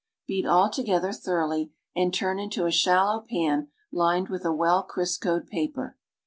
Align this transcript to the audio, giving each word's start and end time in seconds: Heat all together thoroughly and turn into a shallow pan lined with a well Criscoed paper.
Heat 0.23 0.47
all 0.47 0.71
together 0.71 1.13
thoroughly 1.13 1.73
and 1.95 2.11
turn 2.11 2.39
into 2.39 2.65
a 2.65 2.71
shallow 2.71 3.19
pan 3.21 3.67
lined 3.91 4.29
with 4.29 4.43
a 4.43 4.51
well 4.51 4.83
Criscoed 4.83 5.45
paper. 5.45 5.95